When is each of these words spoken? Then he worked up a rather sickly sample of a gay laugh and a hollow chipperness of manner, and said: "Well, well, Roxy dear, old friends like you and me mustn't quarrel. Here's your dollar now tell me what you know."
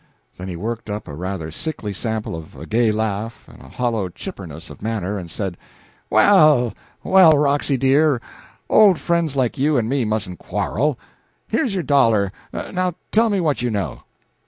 Then 0.35 0.47
he 0.47 0.55
worked 0.55 0.89
up 0.89 1.07
a 1.07 1.13
rather 1.13 1.51
sickly 1.51 1.93
sample 1.93 2.35
of 2.35 2.55
a 2.55 2.65
gay 2.65 2.91
laugh 2.91 3.45
and 3.47 3.61
a 3.61 3.69
hollow 3.69 4.09
chipperness 4.09 4.71
of 4.71 4.81
manner, 4.81 5.15
and 5.19 5.29
said: 5.29 5.57
"Well, 6.09 6.73
well, 7.03 7.33
Roxy 7.37 7.77
dear, 7.77 8.19
old 8.67 8.97
friends 8.97 9.35
like 9.35 9.59
you 9.59 9.77
and 9.77 9.87
me 9.87 10.03
mustn't 10.03 10.39
quarrel. 10.39 10.97
Here's 11.47 11.75
your 11.75 11.83
dollar 11.83 12.31
now 12.51 12.95
tell 13.11 13.29
me 13.29 13.39
what 13.39 13.61
you 13.61 13.69
know." 13.69 14.01